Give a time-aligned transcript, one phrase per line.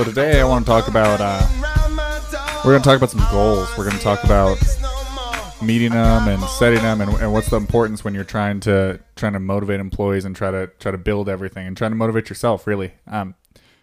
[0.00, 1.20] So today I want to talk about.
[1.20, 1.46] Uh,
[2.64, 3.68] we're going to talk about some goals.
[3.76, 4.56] We're going to talk about
[5.60, 9.34] meeting them and setting them, and, and what's the importance when you're trying to trying
[9.34, 12.66] to motivate employees and try to try to build everything and trying to motivate yourself.
[12.66, 12.94] Really.
[13.06, 13.34] Um,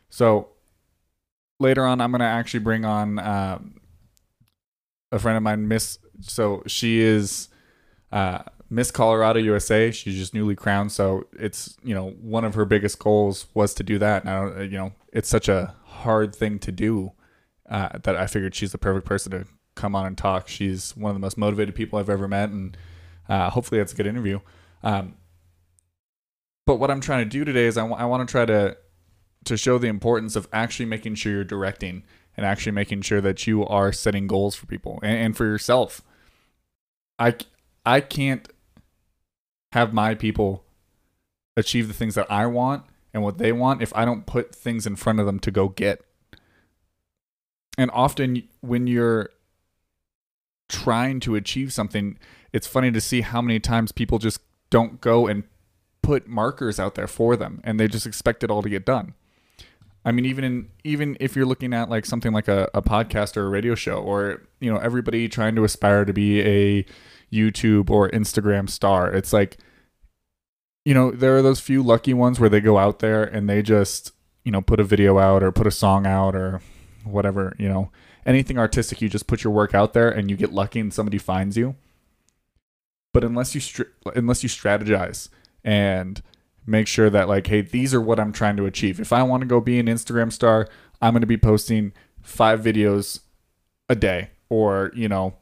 [0.09, 0.47] so
[1.59, 3.59] later on, I'm going to actually bring on uh,
[5.11, 5.99] a friend of mine, Miss.
[6.21, 7.49] So she is.
[8.11, 9.91] Uh, Miss Colorado USA.
[9.91, 13.83] She's just newly crowned, so it's you know one of her biggest goals was to
[13.83, 14.25] do that.
[14.25, 17.11] Now you know it's such a hard thing to do
[17.69, 19.45] uh, that I figured she's the perfect person to
[19.75, 20.47] come on and talk.
[20.47, 22.75] She's one of the most motivated people I've ever met, and
[23.29, 24.39] uh, hopefully that's a good interview.
[24.83, 25.15] Um,
[26.65, 28.77] but what I'm trying to do today is I, w- I want to try to
[29.45, 32.03] to show the importance of actually making sure you're directing
[32.35, 36.01] and actually making sure that you are setting goals for people and, and for yourself.
[37.17, 37.35] I
[37.85, 38.49] I can't
[39.71, 40.63] have my people
[41.55, 44.85] achieve the things that I want and what they want if I don't put things
[44.85, 46.01] in front of them to go get.
[47.77, 49.29] And often when you're
[50.69, 52.17] trying to achieve something,
[52.53, 55.43] it's funny to see how many times people just don't go and
[56.01, 59.13] put markers out there for them and they just expect it all to get done.
[60.07, 63.35] I mean, even in even if you're looking at like something like a, a podcast
[63.35, 66.85] or a radio show, or you know, everybody trying to aspire to be a
[67.29, 69.57] YouTube or Instagram star, it's like,
[70.85, 73.61] you know, there are those few lucky ones where they go out there and they
[73.61, 74.13] just,
[74.45, 76.61] you know, put a video out or put a song out or
[77.03, 77.91] whatever, you know,
[78.25, 81.17] anything artistic, you just put your work out there and you get lucky and somebody
[81.17, 81.75] finds you.
[83.13, 85.27] But unless you str- unless you strategize
[85.65, 86.21] and
[86.67, 88.99] make sure that like hey these are what i'm trying to achieve.
[88.99, 90.67] If i want to go be an instagram star
[91.01, 93.21] i'm going to be posting five videos
[93.89, 95.33] a day or you know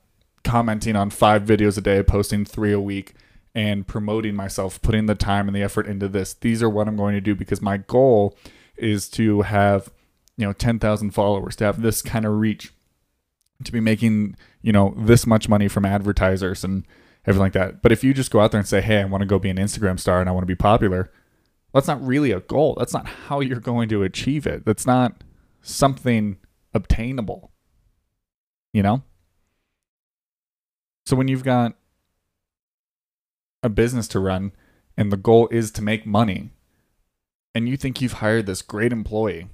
[0.44, 3.16] commenting on five videos a day posting three a week
[3.56, 6.34] and promoting myself putting the time and the effort into this.
[6.34, 8.38] These are what i'm going to do because my goal
[8.78, 9.92] is to have
[10.38, 12.74] you know 10,000 followers to have this kind of reach
[13.64, 16.86] to be making you know this much money from advertisers and
[17.26, 17.82] everything like that.
[17.82, 19.50] But if you just go out there and say, "Hey, I want to go be
[19.50, 21.12] an Instagram star and I want to be popular,"
[21.74, 22.76] that's not really a goal.
[22.78, 24.66] That's not how you're going to achieve it.
[24.66, 25.24] That's not
[25.62, 26.38] something
[26.74, 27.52] obtainable.
[28.74, 29.04] You know?
[31.06, 31.76] So when you've got
[33.62, 34.52] a business to run
[34.98, 36.52] and the goal is to make money
[37.54, 39.48] and you think you've hired this great employee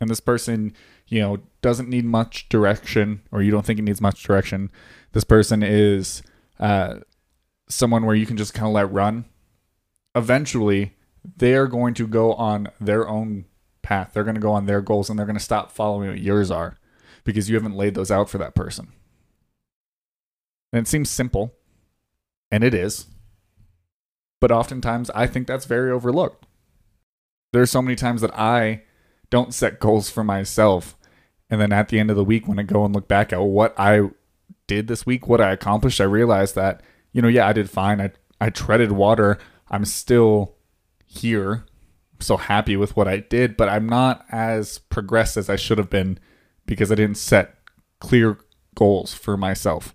[0.00, 0.72] and this person,
[1.08, 4.70] you know, doesn't need much direction or you don't think it needs much direction,
[5.12, 6.22] this person is
[6.60, 6.96] uh,
[7.68, 9.24] someone where you can just kind of let run,
[10.14, 10.94] eventually
[11.36, 13.44] they are going to go on their own
[13.82, 14.10] path.
[14.12, 16.50] They're going to go on their goals and they're going to stop following what yours
[16.50, 16.78] are
[17.24, 18.92] because you haven't laid those out for that person.
[20.72, 21.54] And it seems simple,
[22.50, 23.06] and it is.
[24.40, 26.46] But oftentimes I think that's very overlooked.
[27.52, 28.82] There's so many times that I
[29.30, 30.96] don't set goals for myself.
[31.50, 33.40] And then at the end of the week, when I go and look back at
[33.40, 34.10] what I
[34.66, 36.82] did this week, what I accomplished, I realized that,
[37.12, 38.00] you know, yeah, I did fine.
[38.00, 39.38] I, I treaded water.
[39.70, 40.56] I'm still
[41.06, 41.64] here.
[42.12, 45.78] I'm so happy with what I did, but I'm not as progressed as I should
[45.78, 46.18] have been
[46.66, 47.54] because I didn't set
[48.00, 48.38] clear
[48.74, 49.94] goals for myself.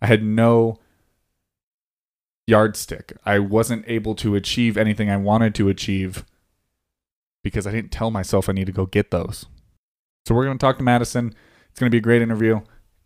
[0.00, 0.78] I had no
[2.46, 3.16] yardstick.
[3.24, 6.24] I wasn't able to achieve anything I wanted to achieve
[7.42, 9.46] because I didn't tell myself I need to go get those.
[10.26, 11.34] So we're going to talk to Madison.
[11.70, 12.60] It's going to be a great interview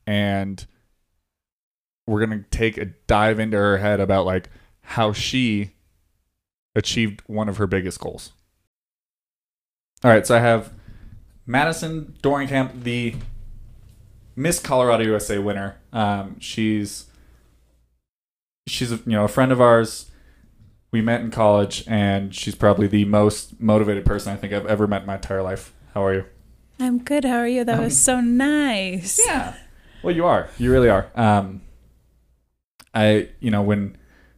[0.06, 0.64] and
[2.06, 4.48] we're going to take a dive into her head about like
[4.80, 5.72] how she
[6.74, 8.32] achieved one of her biggest goals.
[10.02, 10.72] All right, so I have
[11.44, 13.16] Madison Dorenkamp, the
[14.36, 15.76] Miss Colorado USA winner.
[15.92, 17.06] Um, she's
[18.66, 20.10] she's you know a friend of ours.
[20.91, 24.86] We met in college, and she's probably the most motivated person I think I've ever
[24.86, 25.74] met in my entire life.
[25.92, 26.24] How are you?
[26.80, 27.25] I'm good.
[27.25, 27.65] How are you?
[27.65, 29.21] That Um, was so nice.
[29.25, 29.54] Yeah.
[30.03, 30.48] Well, you are.
[30.59, 31.09] You really are.
[31.15, 31.63] Um,
[32.95, 33.97] I, you know, when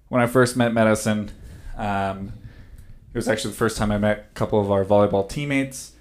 [0.09, 1.31] when I first met Madison,
[1.77, 2.33] um,
[3.13, 5.93] it was actually the first time I met a couple of our volleyball teammates,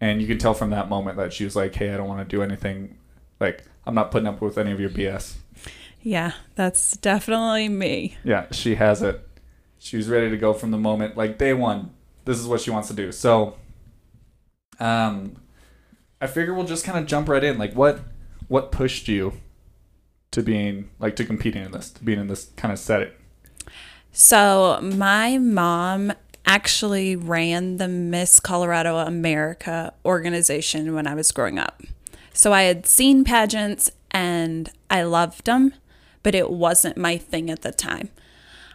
[0.00, 2.28] and you could tell from that moment that she was like, "Hey, I don't want
[2.28, 2.98] to do anything.
[3.40, 5.36] Like, I'm not putting up with any of your BS."
[6.02, 8.16] Yeah, that's definitely me.
[8.24, 9.26] Yeah, she has it.
[9.78, 11.90] She was ready to go from the moment, like day one.
[12.24, 13.10] This is what she wants to do.
[13.12, 13.56] So,
[14.78, 15.36] um,
[16.22, 17.58] I figure we'll just kind of jump right in.
[17.58, 18.00] Like, what
[18.46, 19.34] what pushed you
[20.30, 23.10] to being like to competing in this, to being in this kind of setting?
[24.12, 26.12] So, my mom
[26.46, 31.82] actually ran the Miss Colorado America organization when I was growing up.
[32.32, 35.74] So, I had seen pageants and I loved them,
[36.22, 38.10] but it wasn't my thing at the time.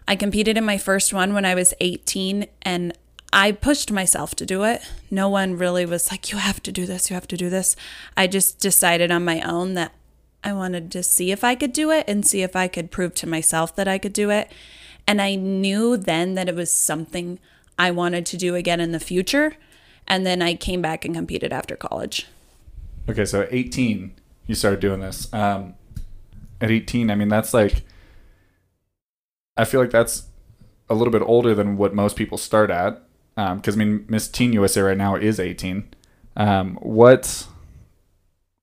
[0.06, 2.98] I competed in my first one when I was 18 and
[3.34, 4.82] I pushed myself to do it.
[5.12, 7.76] No one really was like, you have to do this, you have to do this.
[8.16, 9.94] I just decided on my own that
[10.44, 13.14] I wanted to see if I could do it and see if I could prove
[13.16, 14.52] to myself that I could do it.
[15.06, 17.40] And I knew then that it was something
[17.78, 19.56] I wanted to do again in the future.
[20.08, 22.28] And then I came back and competed after college.
[23.10, 24.14] Okay, so at 18,
[24.48, 25.32] you started doing this.
[25.34, 25.76] Um,
[26.62, 27.84] at 18, I mean, that's like,
[29.56, 30.24] I feel like that's
[30.90, 33.04] a little bit older than what most people start at.
[33.38, 35.88] Because, um, I mean, Miss Teen USA right now is 18.
[36.36, 37.46] Um, what,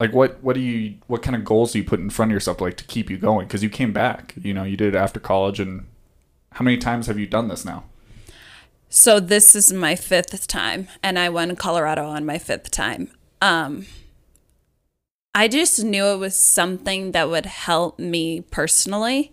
[0.00, 2.34] like, what, what do you, what kind of goals do you put in front of
[2.34, 3.46] yourself, like, to keep you going?
[3.46, 5.60] Because you came back, you know, you did it after college.
[5.60, 5.86] And
[6.54, 7.84] how many times have you done this now?
[8.88, 13.12] So this is my fifth time, and I won Colorado on my fifth time.
[13.40, 13.86] Um,
[15.36, 19.32] I just knew it was something that would help me personally.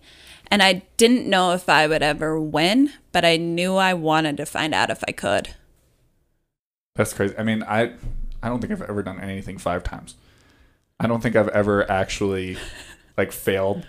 [0.52, 4.46] And I didn't know if I would ever win, but I knew I wanted to
[4.46, 5.56] find out if I could.
[6.96, 7.34] That's crazy.
[7.38, 7.94] I mean, I
[8.44, 10.16] I don't think I've ever done anything five times.
[11.00, 12.58] I don't think I've ever actually
[13.18, 13.88] like failed.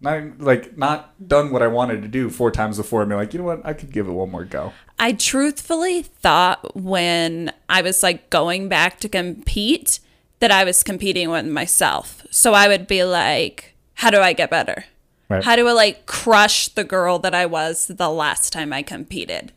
[0.00, 3.32] Not like not done what I wanted to do four times before and be like,
[3.32, 4.72] you know what, I could give it one more go.
[4.98, 9.98] I truthfully thought when I was like going back to compete
[10.38, 12.24] that I was competing with myself.
[12.30, 14.84] So I would be like, how do I get better?
[15.28, 15.42] Right.
[15.42, 19.52] How do I like crush the girl that I was the last time I competed?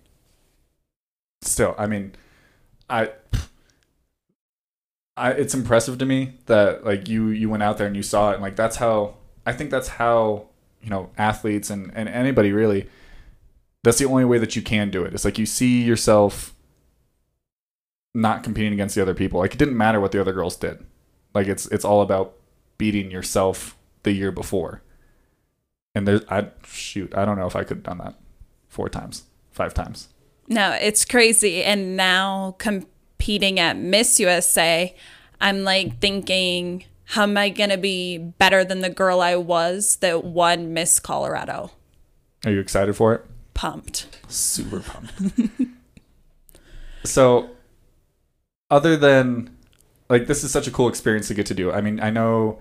[1.42, 2.13] Still, I mean,
[2.89, 3.12] I,
[5.16, 8.31] I it's impressive to me that like you you went out there and you saw
[8.31, 10.48] it and like that's how I think that's how
[10.81, 12.89] you know athletes and and anybody really
[13.83, 15.13] that's the only way that you can do it.
[15.13, 16.54] It's like you see yourself
[18.13, 19.39] not competing against the other people.
[19.39, 20.86] Like it didn't matter what the other girls did.
[21.33, 22.33] Like it's it's all about
[22.77, 24.81] beating yourself the year before.
[25.95, 28.15] And there's I shoot, I don't know if I could have done that
[28.68, 30.09] four times, five times.
[30.47, 31.63] No, it's crazy.
[31.63, 34.95] And now competing at Miss USA,
[35.41, 40.24] I'm like thinking, how am I gonna be better than the girl I was that
[40.24, 41.71] won Miss Colorado?
[42.45, 43.25] Are you excited for it?
[43.53, 44.07] Pumped.
[44.27, 45.13] Super pumped.
[47.03, 47.50] so
[48.69, 49.56] other than
[50.09, 51.71] like this is such a cool experience to get to do.
[51.71, 52.59] I mean, I know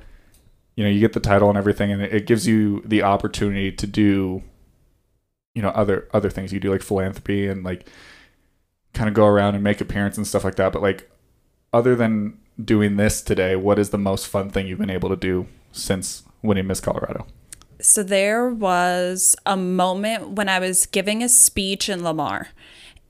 [0.78, 3.84] you know, you get the title and everything and it gives you the opportunity to
[3.84, 4.44] do
[5.58, 7.88] you know, other other things you do like philanthropy and like
[8.94, 11.10] kind of go around and make appearances and stuff like that, but like
[11.72, 15.16] other than doing this today, what is the most fun thing you've been able to
[15.16, 17.26] do since winning Miss Colorado?
[17.80, 22.50] So there was a moment when I was giving a speech in Lamar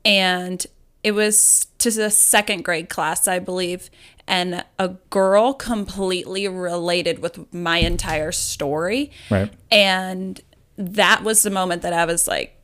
[0.03, 0.65] and
[1.09, 3.89] it was to the second grade class, I believe,
[4.27, 9.11] and a girl completely related with my entire story.
[9.31, 9.51] Right.
[9.71, 10.39] And
[10.77, 12.61] that was the moment that I was like,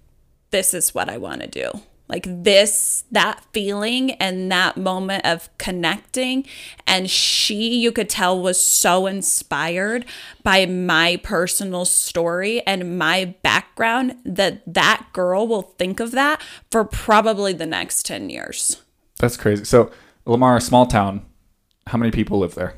[0.51, 5.49] this is what I want to do like this that feeling and that moment of
[5.59, 6.45] connecting
[6.87, 10.05] and she you could tell was so inspired
[10.43, 16.85] by my personal story and my background that that girl will think of that for
[16.85, 18.83] probably the next 10 years.
[19.19, 19.65] That's crazy.
[19.65, 19.91] So
[20.27, 21.25] lamar small town
[21.87, 22.75] how many people live there?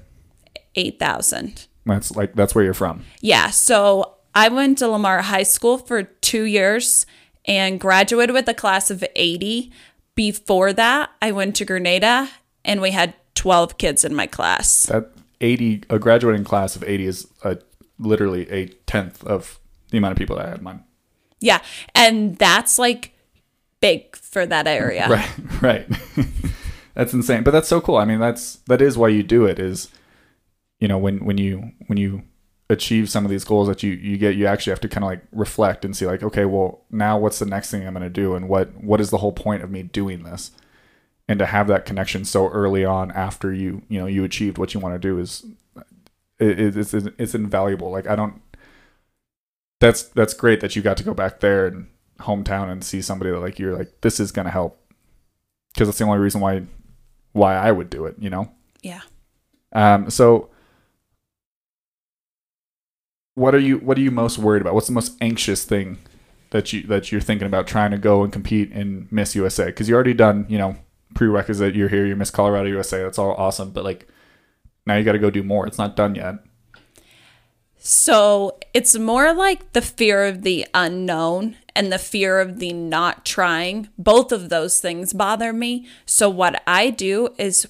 [0.75, 3.05] 8000 that's like that's where you're from?
[3.21, 7.07] Yeah so i went to lamar high school for two years
[7.47, 9.73] and graduated with a class of 80.
[10.15, 12.29] Before that, I went to Granada
[12.65, 14.85] and we had 12 kids in my class.
[14.85, 17.59] That 80, a graduating class of 80 is a,
[17.99, 19.61] literally a tenth of
[19.91, 20.83] the amount of people that I had mine.
[21.41, 21.63] Yeah.
[21.95, 23.13] And that's like
[23.81, 25.07] big for that area.
[25.09, 25.63] Right.
[25.63, 25.89] Right.
[26.95, 27.43] that's insane.
[27.43, 27.97] But that's so cool.
[27.97, 29.91] I mean, that's, that is why you do it is,
[30.81, 32.23] you know, when, when you, when you
[32.69, 35.11] achieve some of these goals that you you get you actually have to kind of
[35.11, 38.11] like reflect and see like okay well now what's the next thing i'm going to
[38.11, 40.51] do and what what is the whole point of me doing this?
[41.29, 44.75] And to have that connection so early on after you you know you achieved what
[44.75, 45.45] you want to do is
[46.39, 47.91] it, it's it's invaluable.
[47.91, 48.41] Like i don't
[49.81, 51.89] that's that's great that you got to go back there and
[52.21, 54.81] hometown and see somebody that like you're like this is going to help.
[55.75, 56.63] Because that's the only reason why
[57.33, 58.51] why i would do it you know?
[58.83, 59.03] Yeah.
[59.73, 60.51] Um so
[63.37, 64.75] what are you what are you most worried about?
[64.75, 65.99] What's the most anxious thing
[66.51, 69.67] that you that you're thinking about trying to go and compete in Miss USA?
[69.67, 70.77] Because you already done, you know,
[71.15, 71.77] prerequisite.
[71.77, 72.05] You're here.
[72.07, 73.03] You're Miss Colorado USA.
[73.03, 73.71] That's all awesome.
[73.71, 74.09] But like
[74.87, 75.67] now you got to go do more.
[75.67, 76.37] It's not done yet.
[77.77, 83.27] So it's more like the fear of the unknown and the fear of the not
[83.27, 83.91] trying.
[83.99, 85.87] Both of those things bother me.
[86.07, 87.69] So what I do is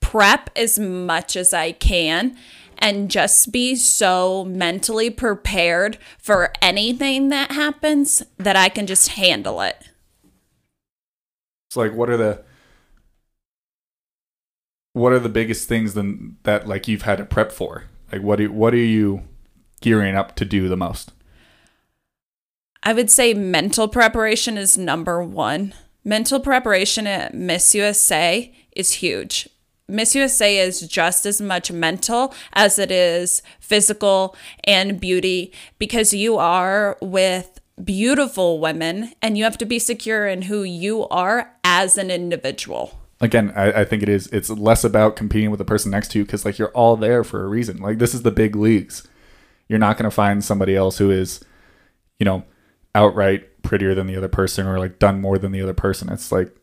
[0.00, 2.36] prep as much as I can
[2.80, 9.60] and just be so mentally prepared for anything that happens that I can just handle
[9.60, 9.88] it.
[11.70, 12.42] So like, what are the
[14.92, 17.84] what are the biggest things then that like you've had to prep for?
[18.10, 19.22] Like, what do what are you
[19.80, 21.12] gearing up to do the most?
[22.82, 25.74] I would say mental preparation is number one.
[26.02, 29.48] Mental preparation at Miss USA is huge.
[29.90, 36.38] Miss USA is just as much mental as it is physical and beauty because you
[36.38, 41.98] are with beautiful women and you have to be secure in who you are as
[41.98, 42.98] an individual.
[43.20, 44.28] Again, I, I think it is.
[44.28, 47.22] It's less about competing with the person next to you because like you're all there
[47.24, 47.78] for a reason.
[47.78, 49.06] Like this is the big leagues.
[49.68, 51.44] You're not going to find somebody else who is,
[52.18, 52.44] you know,
[52.94, 56.10] outright prettier than the other person or like done more than the other person.
[56.10, 56.54] It's like,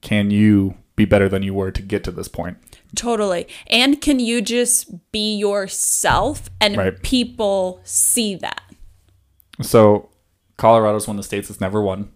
[0.00, 2.56] can you be better than you were to get to this point?
[2.94, 3.46] Totally.
[3.66, 7.02] And can you just be yourself and Right.
[7.02, 8.62] people see that?
[9.62, 10.10] So
[10.56, 12.10] Colorado's one of the states that's never won.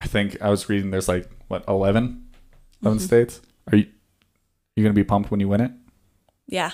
[0.00, 2.28] I think I was reading there's like what 11,
[2.82, 3.04] 11 mm-hmm.
[3.04, 3.40] states.
[3.70, 3.86] Are you
[4.76, 5.70] you gonna be pumped when you win it?
[6.46, 6.72] Yeah,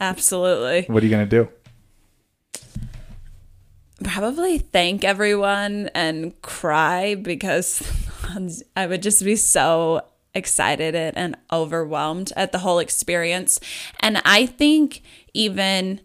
[0.00, 0.84] absolutely.
[0.92, 1.48] What are you gonna do?
[4.02, 7.82] Probably thank everyone and cry because
[8.76, 10.02] I would just be so
[10.34, 13.60] excited and overwhelmed at the whole experience.
[14.00, 16.00] And I think even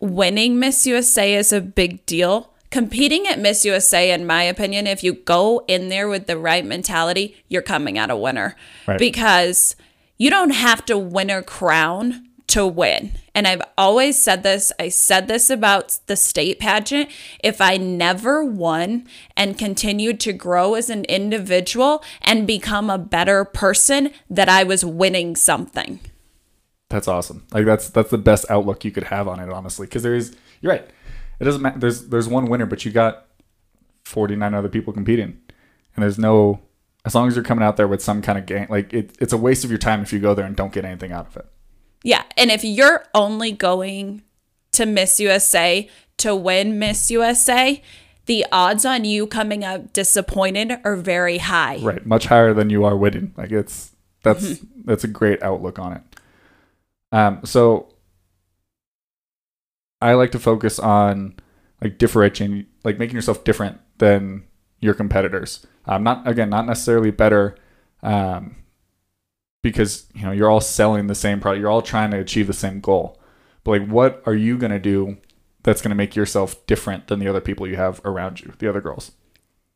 [0.00, 2.52] winning Miss USA is a big deal.
[2.70, 6.64] Competing at Miss USA, in my opinion, if you go in there with the right
[6.64, 8.54] mentality, you're coming out a winner.
[8.86, 8.98] Right.
[8.98, 9.74] Because
[10.18, 13.12] you don't have to win a crown to win.
[13.34, 14.72] And I've always said this.
[14.78, 17.10] I said this about the state pageant.
[17.42, 19.06] If I never won
[19.36, 24.84] and continued to grow as an individual and become a better person, that I was
[24.84, 26.00] winning something.
[26.88, 27.46] That's awesome.
[27.52, 29.86] Like that's that's the best outlook you could have on it, honestly.
[29.86, 30.88] Because there is, you're right.
[31.38, 31.78] It doesn't matter.
[31.78, 33.26] There's there's one winner, but you got
[34.04, 35.40] 49 other people competing,
[35.94, 36.60] and there's no.
[37.02, 39.32] As long as you're coming out there with some kind of gain, like it, it's
[39.32, 41.36] a waste of your time if you go there and don't get anything out of
[41.36, 41.46] it.
[42.02, 42.22] Yeah.
[42.36, 44.22] And if you're only going
[44.72, 45.88] to Miss USA
[46.18, 47.82] to win Miss USA,
[48.26, 51.78] the odds on you coming out disappointed are very high.
[51.78, 53.34] Right, much higher than you are winning.
[53.36, 53.92] Like it's
[54.22, 56.02] that's that's a great outlook on it.
[57.12, 57.94] Um, so
[60.00, 61.34] I like to focus on
[61.82, 64.44] like differentiating, like making yourself different than
[64.78, 65.66] your competitors.
[65.86, 67.56] Um, not again, not necessarily better,
[68.02, 68.56] um,
[69.62, 71.60] because you know you're all selling the same product.
[71.60, 73.20] You're all trying to achieve the same goal.
[73.64, 75.18] But like, what are you gonna do
[75.62, 78.80] that's gonna make yourself different than the other people you have around you, the other
[78.80, 79.12] girls?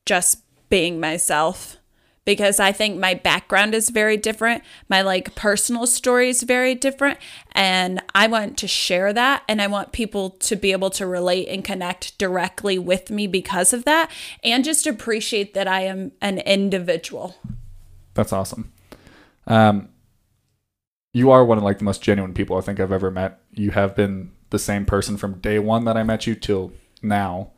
[0.04, 1.76] just being myself
[2.24, 4.62] because I think my background is very different.
[4.88, 7.18] My like personal story is very different
[7.52, 11.48] and I want to share that and I want people to be able to relate
[11.48, 14.10] and connect directly with me because of that
[14.42, 17.36] and just appreciate that I am an individual.
[18.14, 18.72] That's awesome.
[19.46, 19.88] Um,
[21.12, 23.40] you are one of like the most genuine people I think I've ever met.
[23.52, 26.72] You have been the same person from day one that I met you till
[27.02, 27.50] now,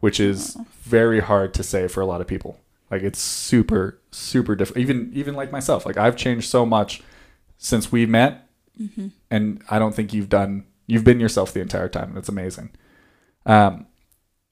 [0.00, 2.60] which is very hard to say for a lot of people.
[2.90, 4.78] Like it's super, super different.
[4.78, 7.02] Even even like myself, like I've changed so much
[7.58, 8.48] since we met,
[9.30, 10.66] and I don't think you've done.
[10.86, 12.10] You've been yourself the entire time.
[12.10, 12.70] and It's amazing.
[13.44, 13.86] Um,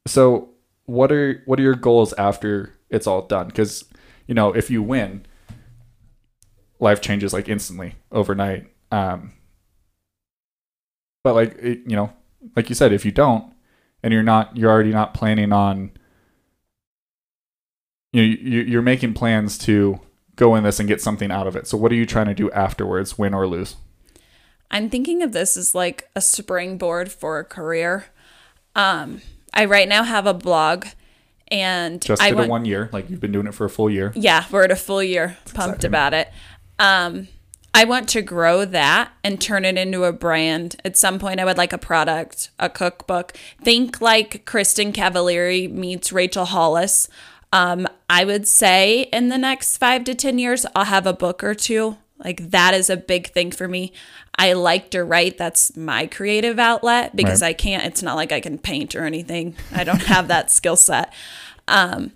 [0.07, 0.50] so
[0.87, 3.47] what are what are your goals after it's all done?
[3.49, 3.85] Because
[4.26, 5.26] you know if you win,
[6.85, 8.67] life changes like instantly overnight.
[8.93, 9.33] Um,
[11.25, 12.12] but like it, you know,
[12.55, 13.53] like you said, if you don't,
[14.03, 15.91] and you're not, you're already not planning on.
[18.12, 19.99] You know, you- you're making plans to
[20.37, 21.67] go in this and get something out of it.
[21.67, 23.76] So what are you trying to do afterwards, win or lose?
[24.71, 28.07] I'm thinking of this as like a springboard for a career.
[28.76, 29.21] Um,
[29.53, 30.87] I right now have a blog
[31.49, 33.71] and Just I for want the one year, like you've been doing it for a
[33.71, 34.12] full year.
[34.17, 35.37] Yeah, we're at a full year.
[35.55, 35.87] Pumped exciting.
[35.88, 36.29] about it.
[36.78, 37.28] Um,
[37.76, 40.76] I want to grow that and turn it into a brand.
[40.85, 43.33] At some point, I would like a product, a cookbook.
[43.62, 47.09] Think like Kristin Cavallari meets Rachel Hollis.
[47.52, 51.43] Um, I would say in the next five to 10 years, I'll have a book
[51.43, 51.99] or two.
[52.19, 53.93] Like that is a big thing for me.
[54.38, 55.37] I like to write.
[55.37, 57.49] That's my creative outlet because Right.
[57.49, 59.57] I can't, it's not like I can paint or anything.
[59.73, 61.12] I don't have that skill set.
[61.66, 62.12] Um,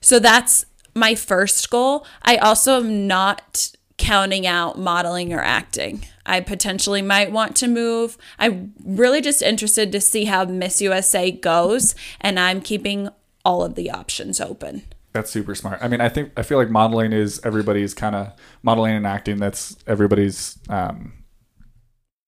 [0.00, 2.06] so that's my first goal.
[2.22, 6.06] I also am not counting out modeling or acting.
[6.26, 8.16] I potentially might want to move.
[8.38, 13.08] I'm really just interested to see how Miss USA goes, and I'm keeping
[13.44, 14.82] all of the options open.
[15.12, 15.78] That's super smart.
[15.80, 18.32] I mean, I think I feel like modeling is everybody's kind of
[18.62, 19.38] modeling and acting.
[19.38, 21.12] That's everybody's um,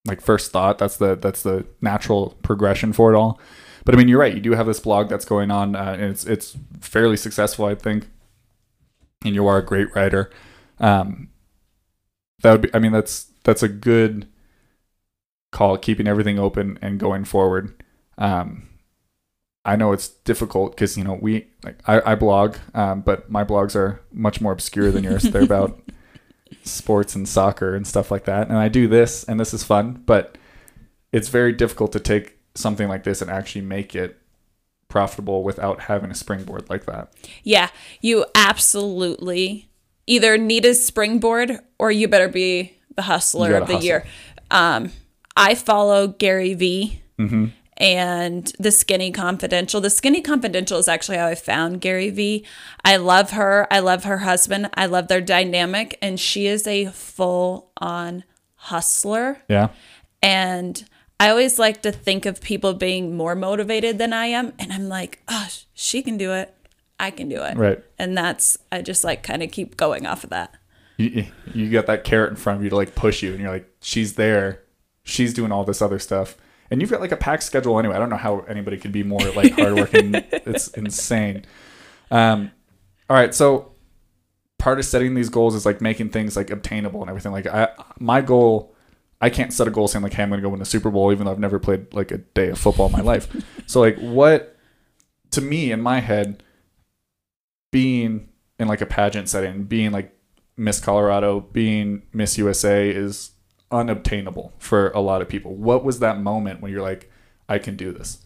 [0.06, 0.78] like first thought.
[0.78, 3.40] That's the that's the natural progression for it all.
[3.84, 4.34] But I mean, you're right.
[4.34, 7.64] You do have this blog that's going on, uh, and it's it's fairly successful.
[7.64, 8.06] I think
[9.24, 10.30] and you are a great writer.
[10.78, 11.28] Um,
[12.42, 12.70] that would be.
[12.74, 14.28] I mean, that's that's a good
[15.52, 17.82] call, keeping everything open and going forward.
[18.18, 18.68] Um,
[19.64, 23.44] I know it's difficult because you know we like I, I blog, um, but my
[23.44, 25.24] blogs are much more obscure than yours.
[25.24, 25.80] They're about
[26.62, 28.48] sports and soccer and stuff like that.
[28.48, 30.38] And I do this, and this is fun, but
[31.12, 34.18] it's very difficult to take something like this and actually make it
[34.88, 37.12] profitable without having a springboard like that.
[37.42, 39.68] Yeah, you absolutely
[40.06, 43.86] either need a springboard or you better be the hustler of the hustle.
[43.86, 44.06] year.
[44.50, 44.92] Um,
[45.36, 47.46] I follow Gary Vee Mm-hmm.
[47.78, 49.80] and the Skinny Confidential.
[49.80, 52.44] The Skinny Confidential is actually how I found Gary Vee.
[52.84, 53.66] I love her.
[53.70, 54.68] I love her husband.
[54.74, 59.42] I love their dynamic, and she is a full on hustler.
[59.48, 59.68] Yeah.
[60.22, 60.84] And
[61.18, 64.52] I always like to think of people being more motivated than I am.
[64.58, 66.54] And I'm like, oh, she can do it.
[66.98, 67.56] I can do it.
[67.56, 67.82] Right.
[67.98, 70.54] And that's, I just like kind of keep going off of that.
[70.96, 73.50] You, you got that carrot in front of you to like push you, and you're
[73.50, 74.62] like, she's there.
[75.04, 76.36] She's doing all this other stuff.
[76.70, 77.94] And you've got like a packed schedule anyway.
[77.94, 80.14] I don't know how anybody could be more like hardworking.
[80.14, 81.44] it's insane.
[82.10, 82.50] Um,
[83.08, 83.34] all right.
[83.34, 83.72] So
[84.58, 87.30] part of setting these goals is like making things like obtainable and everything.
[87.30, 87.68] Like I,
[88.00, 88.74] my goal,
[89.20, 90.90] I can't set a goal saying like, hey, I'm going to go win the Super
[90.90, 93.28] Bowl, even though I've never played like a day of football in my life.
[93.68, 94.56] So like, what
[95.32, 96.40] to me in my head,
[97.76, 98.28] being
[98.58, 100.16] in like a pageant setting, being like
[100.56, 103.32] Miss Colorado, being Miss USA is
[103.70, 105.54] unobtainable for a lot of people.
[105.54, 107.10] What was that moment when you're like,
[107.50, 108.24] I can do this?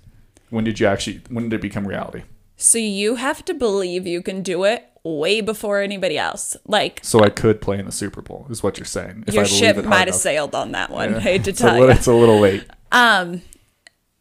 [0.51, 1.23] When did you actually?
[1.29, 2.23] When did it become reality?
[2.57, 6.57] So you have to believe you can do it way before anybody else.
[6.67, 9.25] Like, So I could play in the Super Bowl, is what you're saying.
[9.27, 10.21] If your ship might have enough.
[10.21, 11.13] sailed on that one.
[11.15, 11.19] Yeah.
[11.21, 11.93] Hate to It's a, tell little, you.
[11.95, 12.65] it's a little late.
[12.93, 13.43] Um,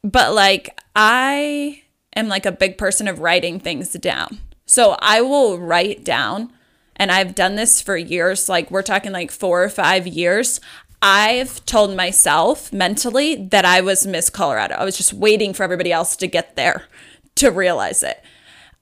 [0.03, 1.83] but like I
[2.15, 4.39] am like a big person of writing things down.
[4.69, 6.53] So I will write down
[6.95, 10.59] and I've done this for years, like we're talking like 4 or 5 years.
[11.01, 14.75] I've told myself mentally that I was Miss Colorado.
[14.75, 16.83] I was just waiting for everybody else to get there
[17.35, 18.21] to realize it.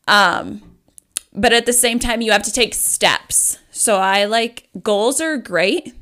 [0.07, 0.61] Um
[1.31, 3.57] but at the same time you have to take steps.
[3.71, 5.93] So I like goals are great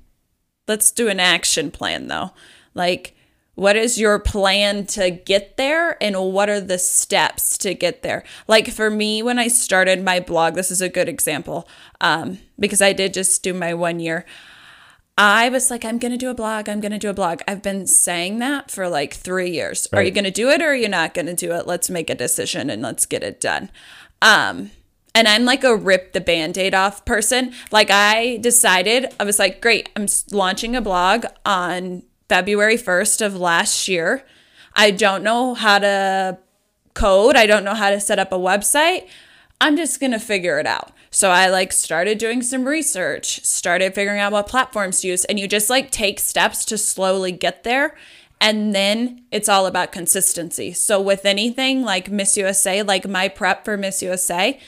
[0.68, 2.32] let's do an action plan though.
[2.74, 3.15] Like,
[3.56, 8.24] what is your plan to get there and what are the steps to get there?
[8.48, 11.68] Like, for me, when I started my blog, this is a good example
[12.02, 14.26] um, because I did just do my one year.
[15.18, 16.68] I was like, I'm going to do a blog.
[16.68, 17.40] I'm going to do a blog.
[17.48, 19.88] I've been saying that for like three years.
[19.94, 21.66] Are you going to do it or are you not going to do it?
[21.66, 23.72] Let's make a decision and let's get it done.
[24.22, 24.72] Um,
[25.14, 27.54] and I'm like a rip the band aid off person.
[27.72, 33.36] Like, I decided, I was like, great, I'm launching a blog on February 1st of
[33.36, 34.24] last year.
[34.74, 36.40] I don't know how to
[36.94, 39.08] code, I don't know how to set up a website.
[39.62, 40.92] I'm just going to figure it out.
[41.12, 45.40] So I like started doing some research, started figuring out what platforms to use, and
[45.40, 47.96] you just like take steps to slowly get there.
[48.42, 50.74] And then it's all about consistency.
[50.74, 54.60] So with anything like Miss USA, like my prep for Miss USA,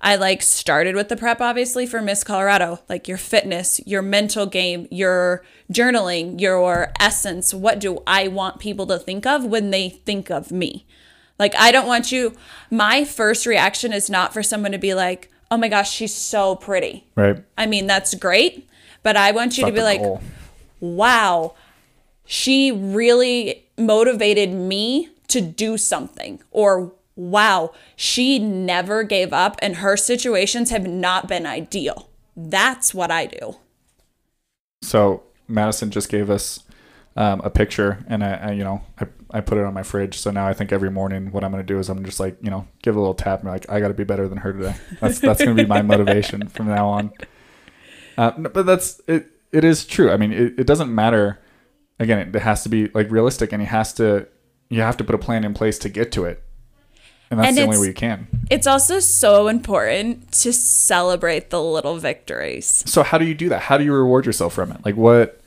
[0.00, 4.46] I like started with the prep obviously for Miss Colorado, like your fitness, your mental
[4.46, 7.52] game, your journaling, your essence.
[7.52, 10.86] What do I want people to think of when they think of me?
[11.38, 12.34] Like, I don't want you,
[12.70, 16.56] my first reaction is not for someone to be like, oh my gosh, she's so
[16.56, 17.06] pretty.
[17.14, 17.42] Right.
[17.56, 18.68] I mean, that's great,
[19.02, 20.20] but I want you to be like, goal.
[20.80, 21.54] wow,
[22.24, 26.42] she really motivated me to do something.
[26.50, 32.08] Or wow, she never gave up and her situations have not been ideal.
[32.36, 33.56] That's what I do.
[34.82, 36.62] So Madison just gave us
[37.16, 40.16] um, a picture, and I, I, you know, I, I put it on my fridge.
[40.18, 42.50] So now I think every morning what I'm gonna do is I'm just like, you
[42.50, 44.38] know, give it a little tap and be like, I got to be better than
[44.38, 44.76] her today.
[45.00, 47.12] That's that's gonna be my motivation from now on.
[48.16, 49.32] Uh, but that's it.
[49.50, 50.12] It is true.
[50.12, 51.40] I mean, it, it doesn't matter.
[51.98, 54.28] Again, it has to be like realistic, and you has to
[54.68, 56.42] you have to put a plan in place to get to it,
[57.30, 58.26] and that's And the only way you can.
[58.50, 62.82] It's also so important to celebrate the little victories.
[62.86, 63.62] So how do you do that?
[63.62, 64.84] How do you reward yourself from it?
[64.84, 65.40] Like what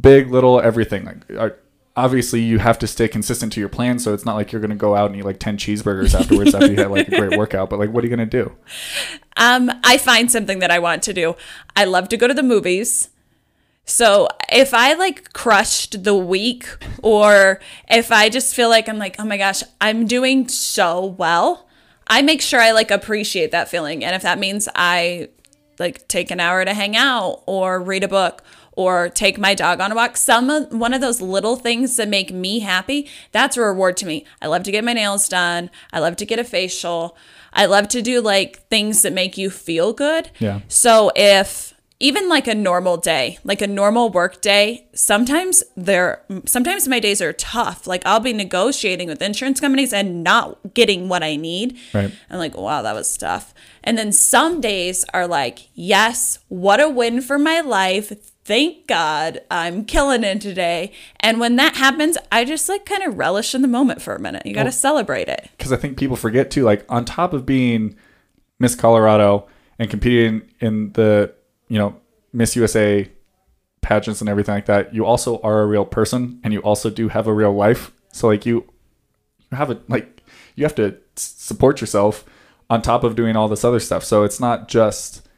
[0.00, 1.04] big, little, everything.
[1.04, 1.58] Like are,
[1.96, 3.98] obviously you have to stay consistent to your plan.
[3.98, 6.54] So it's not like you're going to go out and eat like 10 cheeseburgers afterwards
[6.54, 8.52] after you had like a great workout, but like, what are you going to do?
[9.36, 11.36] Um, I find something that I want to do.
[11.76, 13.10] I love to go to the movies.
[13.84, 16.66] So if I like crushed the week
[17.02, 21.68] or if I just feel like I'm like, oh my gosh, I'm doing so well,
[22.06, 24.04] I make sure I like appreciate that feeling.
[24.04, 25.28] And if that means I
[25.78, 28.42] like take an hour to hang out or read a book
[28.72, 30.16] or take my dog on a walk.
[30.16, 34.06] Some of, one of those little things that make me happy, that's a reward to
[34.06, 34.24] me.
[34.42, 35.70] I love to get my nails done.
[35.92, 37.16] I love to get a facial.
[37.52, 40.30] I love to do like things that make you feel good.
[40.38, 40.60] Yeah.
[40.68, 41.73] So if
[42.04, 47.22] even like a normal day, like a normal work day, sometimes they're sometimes my days
[47.22, 47.86] are tough.
[47.86, 51.78] Like I'll be negotiating with insurance companies and not getting what I need.
[51.94, 52.12] Right.
[52.28, 53.54] I'm like, wow, that was tough.
[53.82, 58.12] And then some days are like, yes, what a win for my life.
[58.44, 60.92] Thank God I'm killing it today.
[61.20, 64.20] And when that happens, I just like kind of relish in the moment for a
[64.20, 64.44] minute.
[64.44, 65.48] You got to celebrate it.
[65.56, 66.64] because I think people forget too.
[66.64, 67.96] Like on top of being
[68.60, 71.32] Miss Colorado and competing in the
[71.74, 72.00] you know
[72.32, 73.10] Miss USA
[73.82, 77.08] pageants and everything like that, you also are a real person and you also do
[77.08, 77.90] have a real life.
[78.12, 78.72] So like you,
[79.50, 80.22] you have a like
[80.54, 82.24] you have to support yourself
[82.70, 84.04] on top of doing all this other stuff.
[84.04, 85.28] So it's not just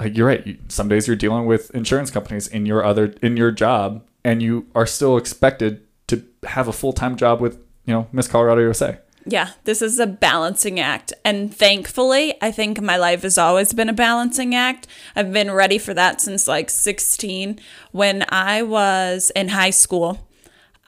[0.00, 0.44] like you're right.
[0.44, 4.42] You, some days you're dealing with insurance companies in your other in your job, and
[4.42, 8.60] you are still expected to have a full time job with you know Miss Colorado
[8.62, 8.98] USA.
[9.30, 11.12] Yeah, this is a balancing act.
[11.22, 14.86] And thankfully, I think my life has always been a balancing act.
[15.14, 17.60] I've been ready for that since like 16.
[17.92, 20.26] When I was in high school,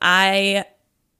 [0.00, 0.64] I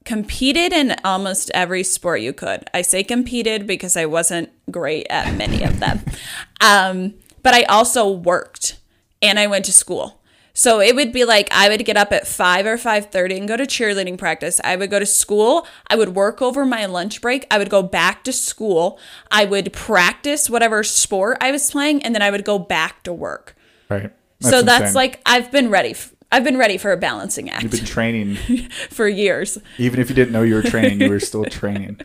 [0.07, 2.65] competed in almost every sport you could.
[2.73, 6.01] I say competed because I wasn't great at many of them.
[6.63, 8.79] um, but I also worked
[9.21, 10.20] and I went to school.
[10.53, 13.57] So it would be like I would get up at 5 or 5:30 and go
[13.57, 14.61] to cheerleading practice.
[14.65, 17.83] I would go to school, I would work over my lunch break, I would go
[17.83, 18.99] back to school,
[19.31, 23.13] I would practice whatever sport I was playing and then I would go back to
[23.13, 23.57] work.
[23.89, 24.13] Right.
[24.41, 24.95] so that's insane.
[24.95, 25.91] like I've been ready.
[25.91, 28.37] f- I've been ready for a balancing act you've been training.
[28.91, 29.59] for years.
[29.79, 32.01] Even if you didn't know you were training, you were still training.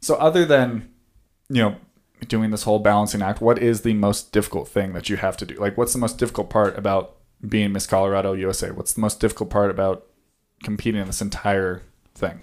[0.00, 0.90] So other than
[1.48, 1.76] you know
[2.28, 5.46] doing this whole balancing act, what is the most difficult thing that you have to
[5.46, 5.54] do?
[5.54, 7.16] Like, what's the most difficult part about
[7.48, 8.70] being Miss Colorado USA?
[8.70, 10.06] What's the most difficult part about
[10.62, 11.82] competing in this entire
[12.14, 12.40] thing?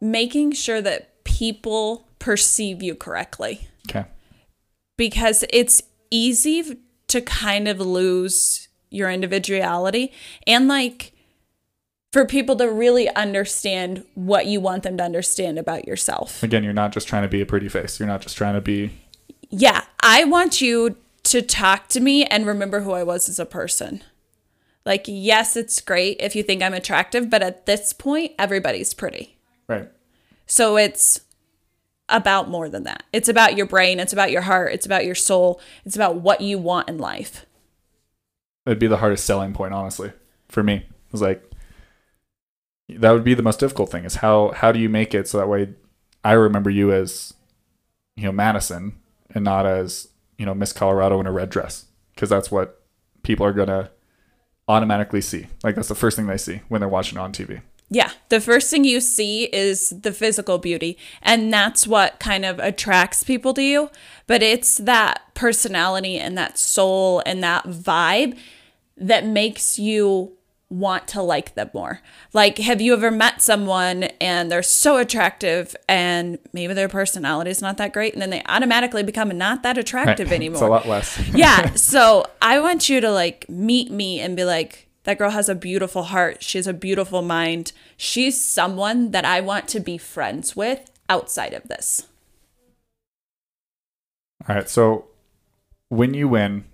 [0.00, 3.68] Making sure that people perceive you correctly.
[3.88, 4.04] Okay.
[4.96, 10.12] because it's easy to kind of lose your individuality
[10.46, 11.12] and like
[12.12, 16.42] for people to really understand what you want them to understand about yourself.
[16.42, 18.00] Again, you're not just trying to be a pretty face.
[18.00, 18.90] You're not just trying to be
[19.50, 23.46] Yeah, I want you to talk to me and remember who I was as a
[23.46, 24.02] person.
[24.84, 29.36] Like, yes, it's great if you think I'm attractive, but at this point, everybody's pretty.
[29.68, 29.90] right.
[30.46, 31.22] So it's
[32.08, 33.02] about more than that.
[33.12, 36.40] It's about your brain, it's about your heart, it's about your soul, it's about what
[36.40, 37.44] you want in life.
[38.64, 40.12] It'd be the hardest selling point, honestly,
[40.48, 40.74] for me.
[40.74, 41.42] It was like
[42.88, 45.38] that would be the most difficult thing is how how do you make it so
[45.38, 45.70] that way
[46.22, 47.34] I remember you as
[48.14, 49.00] you know Madison
[49.34, 50.08] and not as
[50.38, 52.82] you know Miss Colorado in a red dress because that's what
[53.22, 53.90] people are gonna
[54.68, 55.46] automatically see.
[55.62, 57.62] Like that's the first thing they see when they're watching on TV.
[57.88, 62.58] Yeah, the first thing you see is the physical beauty, and that's what kind of
[62.58, 63.90] attracts people to you.
[64.26, 68.36] But it's that personality and that soul and that vibe
[68.96, 70.36] that makes you
[70.68, 72.00] want to like them more.
[72.32, 77.62] Like, have you ever met someone and they're so attractive and maybe their personality is
[77.62, 80.56] not that great, and then they automatically become not that attractive anymore?
[80.56, 81.20] It's a lot less.
[81.34, 81.72] yeah.
[81.86, 85.54] So I want you to like meet me and be like, that girl has a
[85.54, 86.42] beautiful heart.
[86.42, 87.72] She has a beautiful mind.
[87.96, 92.08] She's someone that I want to be friends with outside of this.
[94.48, 94.68] All right.
[94.68, 95.06] So
[95.88, 96.64] when you win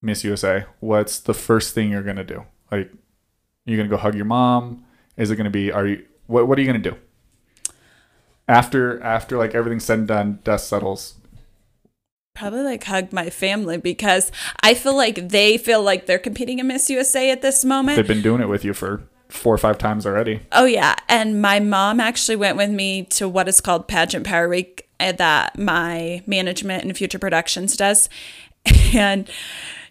[0.00, 2.46] Miss USA, what's the first thing you're gonna do?
[2.70, 2.92] Like,
[3.66, 4.84] you gonna go hug your mom?
[5.16, 5.70] Is it gonna be?
[5.72, 6.04] Are you?
[6.26, 6.96] What What are you gonna do?
[8.48, 11.14] After after like everything's said and done, dust settles.
[12.34, 16.68] Probably like hug my family because I feel like they feel like they're competing in
[16.68, 17.96] Miss USA at this moment.
[17.96, 20.40] They've been doing it with you for four or five times already.
[20.52, 24.48] Oh yeah, and my mom actually went with me to what is called Pageant Power
[24.48, 28.08] Week uh, that my management and future productions does,
[28.94, 29.28] and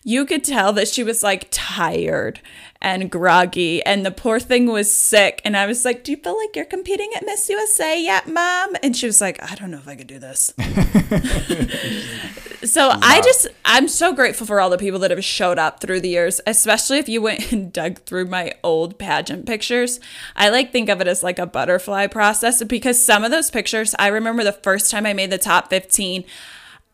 [0.03, 2.41] you could tell that she was like tired
[2.81, 5.41] and groggy, and the poor thing was sick.
[5.43, 8.75] And I was like, "Do you feel like you're competing at Miss USA yet, Mom?"
[8.81, 10.53] And she was like, "I don't know if I could do this."
[12.63, 16.01] so I just I'm so grateful for all the people that have showed up through
[16.01, 19.99] the years, especially if you went and dug through my old pageant pictures.
[20.35, 23.93] I like think of it as like a butterfly process because some of those pictures,
[23.99, 26.23] I remember the first time I made the top 15,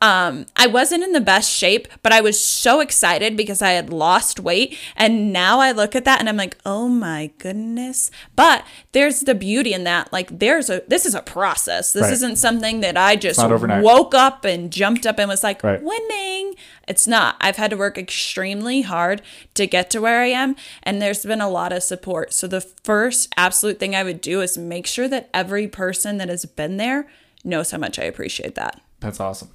[0.06, 3.90] Um, I wasn't in the best shape, but I was so excited because I had
[3.92, 4.78] lost weight.
[4.96, 8.12] And now I look at that and I'm like, oh my goodness.
[8.36, 10.14] But there's the beauty in that.
[10.14, 11.92] Like, there's a, this is a process.
[11.92, 12.14] This Right.
[12.14, 15.82] isn't something that I just woke up and jumped up and was like, Right.
[15.82, 16.54] winning.
[16.88, 17.36] It's not.
[17.42, 19.24] I've had to work extremely hard
[19.56, 22.32] to get to where I am, and there's been a lot of support.
[22.32, 26.30] So, the first absolute thing I would do is make sure that every person that
[26.30, 27.08] has been there
[27.44, 28.80] knows how much I appreciate that.
[29.00, 29.50] That's awesome.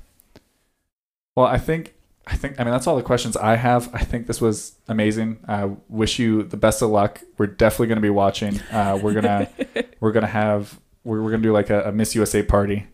[1.37, 1.95] Well, I think
[2.27, 3.91] I think I mean that's all the questions I have.
[3.95, 5.39] I think this was amazing.
[5.49, 7.21] I wish you the best of luck.
[7.39, 8.61] We're definitely going to be watching.
[8.71, 9.49] Uh, we're gonna
[10.01, 12.87] we're gonna have we're, we're gonna do like a, a Miss USA party.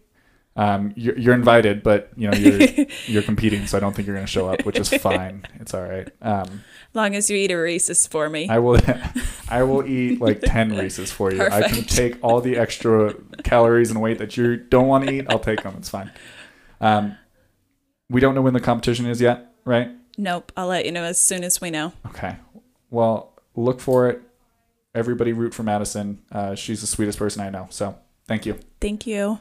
[0.59, 4.16] Um, you're, you're invited, but you know you're you're competing, so I don't think you're
[4.16, 5.46] gonna show up, which is fine.
[5.61, 6.09] It's all right.
[6.22, 8.49] Um, As long as you eat a Reese's for me.
[8.49, 8.79] I will
[9.51, 11.42] I will eat like 10 Reese's for you.
[11.42, 15.27] I can take all the extra calories and weight that you don't want to eat.
[15.29, 15.75] I'll take them.
[15.77, 16.11] It's fine.
[16.81, 17.18] Um,
[18.09, 19.90] we don't know when the competition is yet, right?
[20.19, 20.51] nope.
[20.57, 21.92] I'll let you know as soon as we know.
[22.07, 22.37] Okay.
[22.90, 24.23] Well, look for it.
[24.95, 26.23] Everybody root for Madison.
[26.33, 27.66] Uh, she's the sweetest person I know.
[27.71, 28.59] So thank you.
[28.81, 29.40] Thank you.